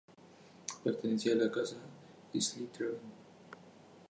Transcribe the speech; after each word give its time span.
Pertenecía 0.83 1.33
a 1.33 1.35
la 1.35 1.51
casa 1.51 1.77
Slytherin. 2.33 2.97